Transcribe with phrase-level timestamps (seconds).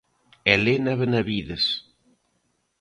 [0.53, 1.65] Elena Benavides.